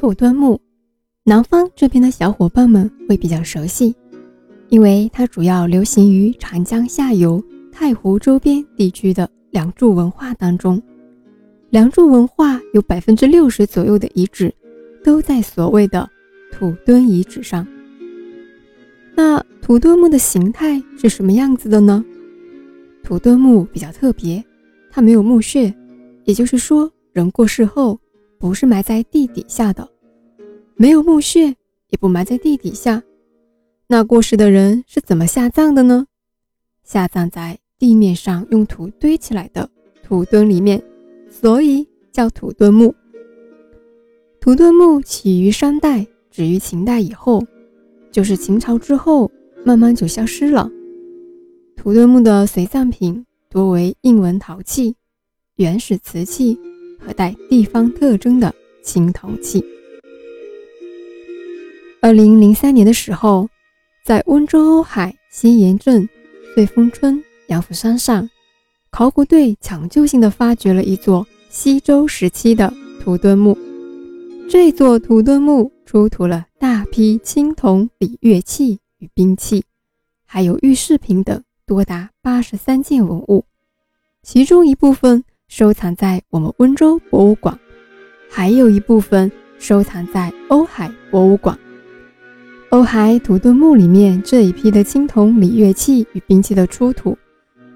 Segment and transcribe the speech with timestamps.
[0.00, 0.58] 土墩木，
[1.24, 3.94] 南方这边的小伙伴们会比较熟悉，
[4.70, 10.82] 因为它主要流行于长江下游、太湖周边地区的梁柱文化当中。
[11.68, 14.50] 梁柱文化有百分之六十左右的遗址
[15.04, 16.08] 都在所谓的
[16.50, 17.66] 土墩遗址上。
[19.14, 22.02] 那土墩木的形态是什么样子的呢？
[23.04, 24.42] 土墩木比较特别，
[24.90, 25.74] 它没有墓穴，
[26.24, 28.00] 也就是说，人过世后
[28.40, 29.86] 不是埋在地底下的，
[30.74, 31.48] 没有墓穴，
[31.90, 33.02] 也不埋在地底下。
[33.86, 36.06] 那过世的人是怎么下葬的呢？
[36.82, 39.68] 下葬在地面上用土堆起来的
[40.02, 40.82] 土墩里面，
[41.28, 42.94] 所以叫土墩墓。
[44.40, 47.46] 土墩墓起于商代，止于秦代以后。
[48.10, 49.30] 就是秦朝之后，
[49.64, 50.68] 慢慢就消失了。
[51.76, 54.96] 土墩墓的随葬品多为印纹陶器、
[55.56, 56.58] 原始瓷器
[57.12, 59.64] 带地方特征的青铜器。
[62.00, 63.48] 二零零三年的时候，
[64.04, 66.08] 在温州瓯海西岩镇
[66.56, 68.28] 瑞丰村杨府山上，
[68.90, 73.56] 考古队抢救性的发掘了一座西周时期的土墩墓。
[74.48, 79.62] 这座土墩墓出土了大批青铜礼乐器与兵器，
[80.24, 83.44] 还有玉饰品等，多达八十三件文物。
[84.22, 87.58] 其中一部分收藏在我们温州博物馆，
[88.30, 91.58] 还有一部分收藏在瓯海博物馆。
[92.70, 97.18] 瓯海土墩墓里面这一批的青铜礼乐器与兵器的出土，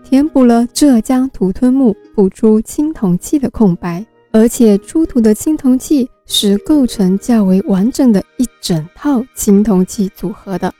[0.05, 4.07] 填补了浙江土墩墓不出青铜器的空白。
[4.31, 10.73] 而且出土的青铜器是构成较为完整的一整套青铜器组合的，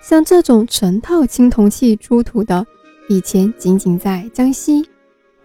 [0.00, 2.66] 像这种成套青铜器出土的，
[3.08, 4.88] 以前仅仅在江西、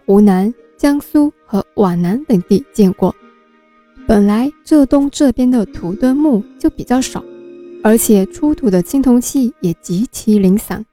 [0.06, 3.14] 湖南、江苏和皖南等地见过。
[4.08, 7.22] 本来浙东这边的土墩墓就比较少，
[7.84, 10.86] 而且出土的青铜器也极其零散，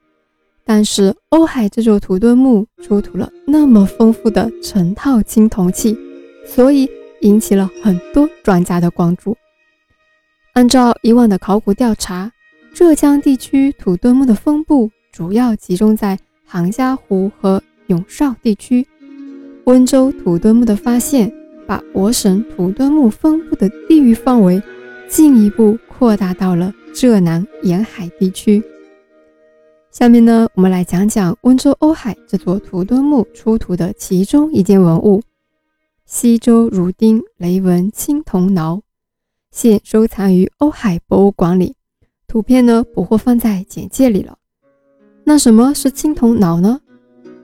[0.66, 5.98] 但是瓯海这座土墩墓出土了那么丰富的成套青铜器。
[6.46, 6.90] 所以
[7.22, 9.38] 引起了很多专家的关注。
[10.52, 12.30] 按照以往的考古调查，
[12.74, 18.86] 浙江地区土墩墓的分布主要集中在杭嘉湖和永绍地区。
[19.68, 21.30] 温州土墩墓的发现，
[21.68, 24.64] 把我省土墩墓分布的地域范围
[25.10, 28.64] 进一步扩大到了浙南沿海地区。
[29.92, 35.22] 下面呢，我们来讲讲温州瓯海这座土墩墓出土的其中一件文物。
[36.06, 38.80] 西周儒丁雷纹青铜铙，
[39.52, 41.76] 现收藏于瓯海博物馆里。
[42.26, 44.38] 图片呢不会放在简介里了。
[45.26, 46.80] 那什么是青铜铙呢？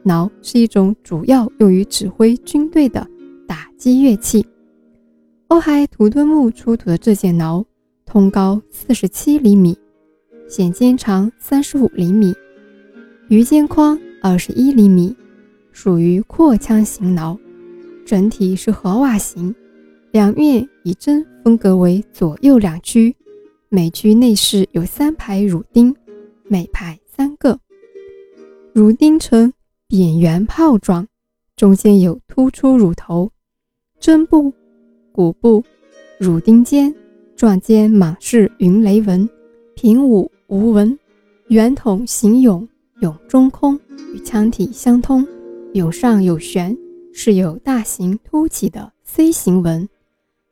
[0.03, 3.08] 挠是一种主要用于指挥军队的
[3.47, 4.46] 打击乐器。
[5.47, 7.64] 瓯海土墩木出土的这件挠，
[8.06, 9.78] 通高四十七厘米，
[10.50, 12.34] 显肩长三十五厘米，
[13.30, 15.16] 鱼肩宽二十一厘米，
[15.72, 17.38] 属于扩腔型挠。
[18.06, 19.56] 整体是盒瓦形，
[20.12, 23.16] 两面以针分隔为左右两区，
[23.70, 25.96] 每区内饰有三排乳钉，
[26.44, 27.58] 每排三个。
[28.74, 29.53] 乳钉呈
[29.95, 31.07] 扁圆泡状，
[31.55, 33.29] 中间有突出乳头。
[33.99, 34.51] 针部、
[35.11, 35.63] 骨部、
[36.17, 36.91] 乳钉间、
[37.35, 39.29] 状间满是云雷纹，
[39.75, 40.97] 平武无纹。
[41.49, 42.67] 圆筒形蛹，
[43.01, 43.79] 蛹中空，
[44.15, 45.27] 与腔体相通，
[45.75, 46.75] 蛹上有旋。
[47.13, 49.87] 是有大型凸起的 C 型纹，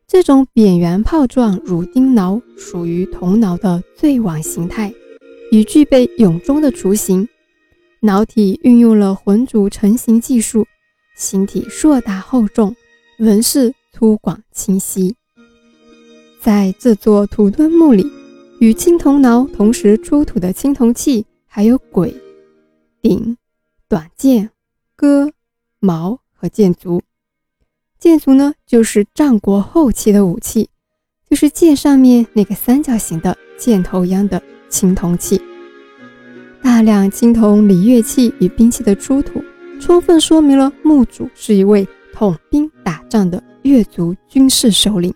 [0.06, 4.94] 这种扁圆泡状乳钉脑属于铜脑的最晚形态，
[5.50, 7.28] 已具备蛹中的雏形。
[8.02, 10.66] 脑体运用了混组成型技术，
[11.16, 12.76] 形体硕大厚重，
[13.18, 15.16] 纹饰粗犷清晰。
[16.40, 18.06] 在这座土墩墓里，
[18.60, 22.14] 与青铜挠同时出土的青铜器还有簋、
[23.00, 23.36] 鼎、
[23.88, 24.50] 短剑、
[24.94, 25.32] 戈、
[25.80, 26.18] 矛。
[26.42, 27.00] 和剑足，
[28.00, 30.70] 剑足呢，就是战国后期的武器，
[31.30, 35.40] 就是剑上面那个三角形的箭头一样的青铜器。
[36.62, 39.42] 大量青铜礼乐器与兵器的出土，
[39.80, 45.12] 充分说明了墓主是一位统兵打仗的越族军事首领。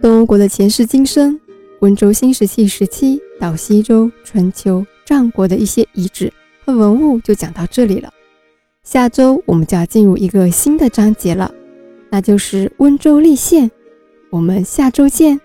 [0.00, 1.40] 东欧国的前世今生，
[1.80, 6.32] 温州新石器时期到西周、春秋、战国的一些遗址
[6.64, 8.12] 和文物，就讲到这里了。
[8.82, 11.52] 下周我们就要进入一个新的章节了，
[12.10, 13.70] 那就是温州立县。
[14.30, 15.40] 我们下周见。